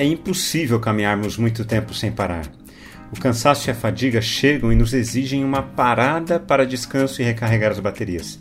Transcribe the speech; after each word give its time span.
É 0.00 0.04
impossível 0.06 0.80
caminharmos 0.80 1.36
muito 1.36 1.62
tempo 1.62 1.92
sem 1.92 2.10
parar. 2.10 2.50
O 3.14 3.20
cansaço 3.20 3.68
e 3.68 3.70
a 3.70 3.74
fadiga 3.74 4.22
chegam 4.22 4.72
e 4.72 4.74
nos 4.74 4.94
exigem 4.94 5.44
uma 5.44 5.62
parada 5.62 6.40
para 6.40 6.64
descanso 6.64 7.20
e 7.20 7.24
recarregar 7.26 7.70
as 7.70 7.80
baterias. 7.80 8.40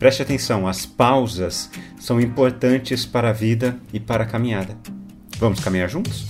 Preste 0.00 0.20
atenção, 0.20 0.66
as 0.66 0.84
pausas 0.84 1.70
são 1.96 2.20
importantes 2.20 3.06
para 3.06 3.30
a 3.30 3.32
vida 3.32 3.76
e 3.92 4.00
para 4.00 4.24
a 4.24 4.26
caminhada. 4.26 4.76
Vamos 5.38 5.60
caminhar 5.60 5.88
juntos? 5.88 6.26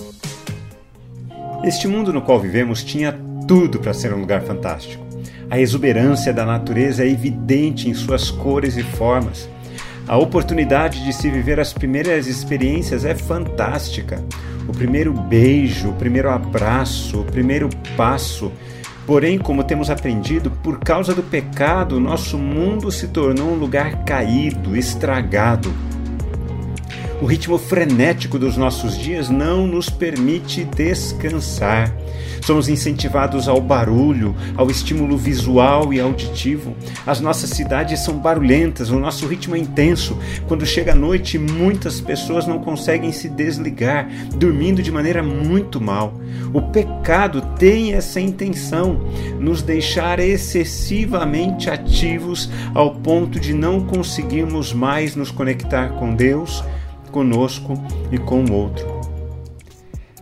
Este 1.65 1.89
mundo 1.89 2.13
no 2.13 2.21
qual 2.21 2.39
vivemos 2.39 2.85
tinha 2.85 3.19
tudo 3.49 3.81
para 3.81 3.95
ser 3.95 4.13
um 4.13 4.21
lugar 4.21 4.43
fantástico. 4.43 5.03
A 5.49 5.59
exuberância 5.59 6.35
da 6.35 6.45
natureza 6.45 7.03
é 7.03 7.09
evidente 7.09 7.89
em 7.89 7.95
suas 7.95 8.31
cores 8.31 8.77
e 8.77 8.83
formas. 8.83 9.49
A 10.11 10.17
oportunidade 10.17 11.05
de 11.05 11.13
se 11.13 11.31
viver 11.31 11.61
as 11.61 11.73
primeiras 11.73 12.27
experiências 12.27 13.05
é 13.05 13.15
fantástica. 13.15 14.21
O 14.69 14.73
primeiro 14.73 15.13
beijo, 15.13 15.91
o 15.91 15.93
primeiro 15.93 16.29
abraço, 16.29 17.21
o 17.21 17.25
primeiro 17.25 17.71
passo. 17.97 18.51
Porém, 19.07 19.39
como 19.39 19.63
temos 19.63 19.89
aprendido, 19.89 20.51
por 20.51 20.81
causa 20.81 21.15
do 21.15 21.23
pecado, 21.23 22.01
nosso 22.01 22.37
mundo 22.37 22.91
se 22.91 23.07
tornou 23.07 23.53
um 23.53 23.55
lugar 23.55 24.05
caído, 24.05 24.77
estragado. 24.77 25.73
O 27.21 27.27
ritmo 27.27 27.59
frenético 27.59 28.39
dos 28.39 28.57
nossos 28.57 28.97
dias 28.97 29.29
não 29.29 29.67
nos 29.67 29.91
permite 29.91 30.65
descansar. 30.65 31.95
Somos 32.41 32.67
incentivados 32.67 33.47
ao 33.47 33.61
barulho, 33.61 34.35
ao 34.57 34.71
estímulo 34.71 35.19
visual 35.19 35.93
e 35.93 36.01
auditivo. 36.01 36.75
As 37.07 37.21
nossas 37.21 37.51
cidades 37.51 38.01
são 38.01 38.17
barulhentas, 38.17 38.89
o 38.89 38.99
nosso 38.99 39.27
ritmo 39.27 39.55
é 39.55 39.59
intenso. 39.59 40.17
Quando 40.49 40.65
chega 40.65 40.93
a 40.93 40.95
noite, 40.95 41.39
muitas 41.39 42.01
pessoas 42.01 42.47
não 42.47 42.59
conseguem 42.59 43.13
se 43.13 43.29
desligar, 43.29 44.09
dormindo 44.37 44.83
de 44.83 44.91
maneira 44.91 45.23
muito 45.23 45.79
mal. 45.79 46.15
O 46.55 46.63
pecado 46.63 47.43
tem 47.59 47.93
essa 47.93 48.19
intenção, 48.19 48.99
nos 49.39 49.61
deixar 49.61 50.19
excessivamente 50.21 51.69
ativos 51.69 52.49
ao 52.75 52.95
ponto 52.95 53.39
de 53.39 53.53
não 53.53 53.83
conseguirmos 53.83 54.73
mais 54.73 55.15
nos 55.15 55.31
conectar 55.31 55.91
com 55.91 56.15
Deus 56.15 56.65
conosco 57.11 57.75
e 58.11 58.19
com 58.19 58.45
o 58.45 58.53
outro. 58.53 59.01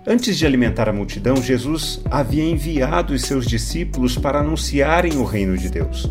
Antes 0.06 0.38
de 0.38 0.46
alimentar 0.46 0.88
a 0.88 0.92
multidão, 0.92 1.36
Jesus 1.36 2.00
havia 2.10 2.42
enviado 2.42 3.12
os 3.12 3.22
seus 3.22 3.46
discípulos 3.46 4.16
para 4.16 4.40
anunciarem 4.40 5.18
o 5.18 5.24
reino 5.24 5.56
de 5.56 5.68
Deus. 5.68 6.10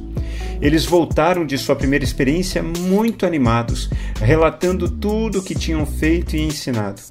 Eles 0.62 0.86
voltaram 0.86 1.46
de 1.46 1.58
sua 1.58 1.76
primeira 1.76 2.06
experiência 2.06 2.62
muito 2.62 3.26
animados, 3.26 3.90
relatando 4.22 4.90
tudo 4.90 5.40
o 5.40 5.44
que 5.44 5.56
tinham 5.56 5.86
feito 5.86 6.36
e 6.36 6.42
ensinado. 6.42 7.02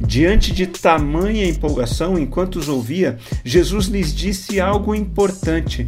Diante 0.00 0.52
de 0.52 0.66
tamanha 0.66 1.48
empolgação, 1.48 2.18
enquanto 2.18 2.56
os 2.56 2.68
ouvia, 2.68 3.16
Jesus 3.44 3.86
lhes 3.86 4.12
disse 4.12 4.60
algo 4.60 4.92
importante: 4.92 5.86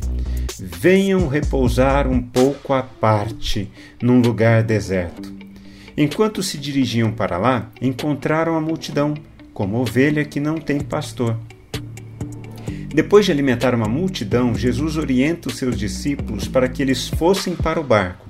Venham 0.61 1.27
repousar 1.27 2.09
um 2.09 2.23
pouco 2.23 2.73
à 2.73 2.83
parte, 2.83 3.69
num 4.01 4.21
lugar 4.21 4.63
deserto. 4.63 5.46
Enquanto 5.97 6.43
se 6.43 6.59
dirigiam 6.59 7.11
para 7.11 7.39
lá, 7.39 7.71
encontraram 7.81 8.55
a 8.55 8.61
multidão, 8.61 9.15
como 9.55 9.81
ovelha 9.81 10.25
que 10.25 10.39
não 10.39 10.57
tem 10.57 10.79
pastor. 10.79 11.37
Depois 12.95 13.25
de 13.25 13.33
alimentar 13.33 13.75
uma 13.75 13.89
multidão, 13.89 14.55
Jesus 14.55 14.97
orienta 14.97 15.49
os 15.49 15.57
seus 15.57 15.79
discípulos 15.79 16.47
para 16.47 16.69
que 16.69 16.83
eles 16.83 17.09
fossem 17.09 17.55
para 17.55 17.81
o 17.81 17.85
barco, 17.85 18.27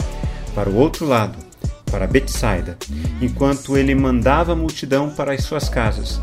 para 0.55 0.70
o 0.70 0.77
outro 0.77 1.06
lado, 1.06 1.39
para 1.91 2.06
Betsaida, 2.06 2.77
enquanto 3.20 3.77
ele 3.77 3.94
mandava 3.94 4.53
a 4.53 4.56
multidão 4.56 5.11
para 5.11 5.33
as 5.33 5.42
suas 5.44 5.69
casas. 5.69 6.20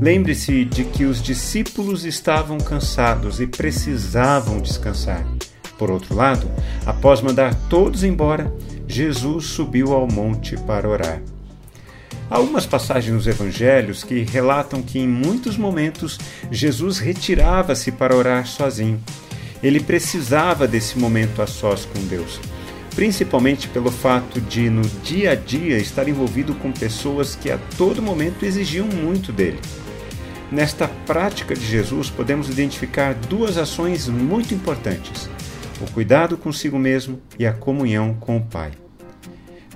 Lembre-se 0.00 0.64
de 0.64 0.84
que 0.84 1.04
os 1.04 1.22
discípulos 1.22 2.04
estavam 2.04 2.58
cansados 2.58 3.40
e 3.40 3.46
precisavam 3.46 4.60
descansar. 4.60 5.26
Por 5.78 5.90
outro 5.90 6.14
lado, 6.14 6.50
após 6.84 7.20
mandar 7.20 7.54
todos 7.68 8.04
embora, 8.04 8.52
Jesus 8.90 9.44
subiu 9.44 9.92
ao 9.92 10.08
monte 10.10 10.56
para 10.56 10.88
orar. 10.88 11.20
Há 12.30 12.36
algumas 12.36 12.64
passagens 12.64 13.14
nos 13.14 13.26
evangelhos 13.26 14.02
que 14.02 14.22
relatam 14.22 14.80
que 14.80 14.98
em 14.98 15.06
muitos 15.06 15.58
momentos 15.58 16.18
Jesus 16.50 16.98
retirava-se 16.98 17.92
para 17.92 18.16
orar 18.16 18.46
sozinho. 18.46 18.98
Ele 19.62 19.78
precisava 19.78 20.66
desse 20.66 20.98
momento 20.98 21.42
a 21.42 21.46
sós 21.46 21.84
com 21.84 22.00
Deus, 22.06 22.40
principalmente 22.94 23.68
pelo 23.68 23.90
fato 23.90 24.40
de, 24.40 24.70
no 24.70 24.82
dia 25.02 25.32
a 25.32 25.34
dia, 25.34 25.76
estar 25.76 26.08
envolvido 26.08 26.54
com 26.54 26.72
pessoas 26.72 27.36
que 27.36 27.50
a 27.50 27.58
todo 27.76 28.00
momento 28.00 28.46
exigiam 28.46 28.86
muito 28.86 29.32
dele. 29.32 29.60
Nesta 30.50 30.88
prática 31.06 31.54
de 31.54 31.66
Jesus, 31.66 32.08
podemos 32.08 32.48
identificar 32.48 33.14
duas 33.14 33.58
ações 33.58 34.08
muito 34.08 34.54
importantes 34.54 35.28
o 35.80 35.90
cuidado 35.92 36.36
consigo 36.36 36.78
mesmo 36.78 37.20
e 37.38 37.46
a 37.46 37.52
comunhão 37.52 38.14
com 38.14 38.36
o 38.36 38.42
Pai. 38.42 38.72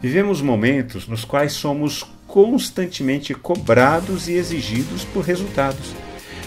Vivemos 0.01 0.43
momentos 0.43 1.07
nos 1.07 1.25
quais 1.25 1.53
somos 1.53 2.05
constantemente 2.27 3.35
cobrados 3.35 4.29
e 4.29 4.33
exigidos 4.33 5.05
por 5.05 5.25
resultados. 5.25 5.95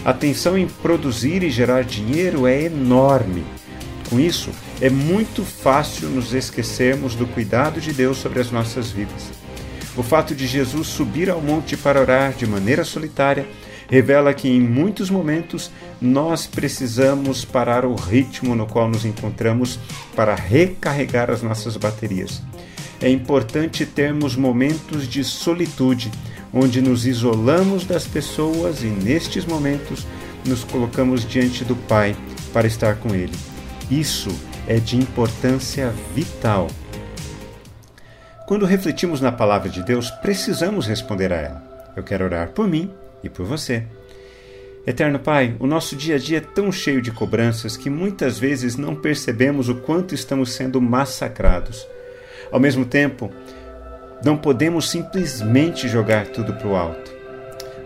A 0.04 0.12
tensão 0.12 0.58
em 0.58 0.66
produzir 0.66 1.42
e 1.42 1.50
gerar 1.50 1.84
dinheiro 1.84 2.46
é 2.46 2.64
enorme. 2.64 3.44
Com 4.10 4.20
isso, 4.20 4.50
é 4.80 4.90
muito 4.90 5.42
fácil 5.42 6.08
nos 6.08 6.34
esquecermos 6.34 7.14
do 7.14 7.26
cuidado 7.26 7.80
de 7.80 7.92
Deus 7.92 8.18
sobre 8.18 8.40
as 8.40 8.50
nossas 8.50 8.90
vidas. 8.90 9.30
O 9.96 10.02
fato 10.02 10.34
de 10.34 10.46
Jesus 10.46 10.88
subir 10.88 11.30
ao 11.30 11.40
monte 11.40 11.76
para 11.76 12.00
orar 12.00 12.32
de 12.34 12.46
maneira 12.46 12.84
solitária 12.84 13.46
revela 13.88 14.34
que 14.34 14.48
em 14.48 14.60
muitos 14.60 15.10
momentos 15.10 15.70
nós 16.00 16.46
precisamos 16.46 17.44
parar 17.44 17.84
o 17.84 17.94
ritmo 17.94 18.54
no 18.54 18.66
qual 18.66 18.88
nos 18.88 19.04
encontramos 19.04 19.78
para 20.14 20.34
recarregar 20.34 21.30
as 21.30 21.42
nossas 21.42 21.76
baterias. 21.76 22.42
É 23.00 23.08
importante 23.08 23.84
termos 23.84 24.36
momentos 24.36 25.06
de 25.06 25.22
solitude, 25.22 26.10
onde 26.52 26.80
nos 26.80 27.06
isolamos 27.06 27.84
das 27.84 28.06
pessoas 28.06 28.82
e 28.82 28.86
nestes 28.86 29.44
momentos 29.44 30.06
nos 30.44 30.64
colocamos 30.64 31.26
diante 31.28 31.64
do 31.64 31.76
Pai 31.76 32.16
para 32.52 32.66
estar 32.66 32.96
com 32.96 33.14
Ele. 33.14 33.34
Isso 33.90 34.30
é 34.66 34.76
de 34.78 34.96
importância 34.96 35.92
vital. 36.14 36.68
Quando 38.46 38.64
refletimos 38.64 39.20
na 39.20 39.32
palavra 39.32 39.68
de 39.68 39.82
Deus, 39.82 40.10
precisamos 40.10 40.86
responder 40.86 41.32
a 41.32 41.36
ela. 41.36 41.92
Eu 41.96 42.02
quero 42.02 42.24
orar 42.24 42.50
por 42.50 42.68
mim 42.68 42.90
e 43.22 43.28
por 43.28 43.46
você. 43.46 43.84
Eterno 44.86 45.18
Pai, 45.18 45.56
o 45.58 45.66
nosso 45.66 45.96
dia 45.96 46.14
a 46.14 46.18
dia 46.18 46.38
é 46.38 46.40
tão 46.40 46.70
cheio 46.70 47.02
de 47.02 47.10
cobranças 47.10 47.76
que 47.76 47.90
muitas 47.90 48.38
vezes 48.38 48.76
não 48.76 48.94
percebemos 48.94 49.68
o 49.68 49.74
quanto 49.74 50.14
estamos 50.14 50.52
sendo 50.52 50.80
massacrados. 50.80 51.86
Ao 52.52 52.60
mesmo 52.60 52.84
tempo, 52.84 53.32
não 54.24 54.36
podemos 54.36 54.88
simplesmente 54.88 55.88
jogar 55.88 56.28
tudo 56.28 56.52
para 56.52 56.68
o 56.68 56.76
alto. 56.76 57.10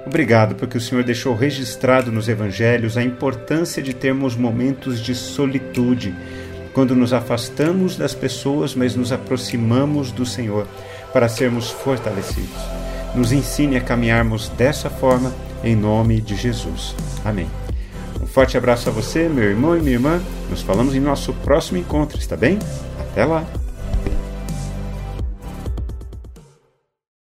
Obrigado 0.06 0.54
porque 0.54 0.76
o 0.76 0.80
Senhor 0.80 1.04
deixou 1.04 1.34
registrado 1.34 2.12
nos 2.12 2.28
Evangelhos 2.28 2.96
a 2.96 3.02
importância 3.02 3.82
de 3.82 3.94
termos 3.94 4.36
momentos 4.36 5.00
de 5.00 5.14
solitude, 5.14 6.14
quando 6.72 6.94
nos 6.94 7.12
afastamos 7.12 7.96
das 7.96 8.14
pessoas, 8.14 8.74
mas 8.74 8.94
nos 8.94 9.12
aproximamos 9.12 10.12
do 10.12 10.24
Senhor 10.24 10.66
para 11.12 11.28
sermos 11.28 11.70
fortalecidos. 11.70 12.79
Nos 13.15 13.32
ensine 13.32 13.76
a 13.76 13.81
caminharmos 13.81 14.48
dessa 14.50 14.88
forma, 14.88 15.32
em 15.65 15.75
nome 15.75 16.21
de 16.21 16.37
Jesus. 16.37 16.94
Amém. 17.25 17.48
Um 18.21 18.26
forte 18.26 18.56
abraço 18.56 18.88
a 18.88 18.93
você, 18.93 19.28
meu 19.28 19.44
irmão 19.44 19.76
e 19.76 19.81
minha 19.81 19.94
irmã. 19.94 20.21
Nos 20.48 20.62
falamos 20.62 20.94
em 20.94 21.00
nosso 21.00 21.32
próximo 21.32 21.78
encontro, 21.78 22.19
está 22.19 22.37
bem? 22.37 22.59
Até 22.99 23.25
lá! 23.25 23.59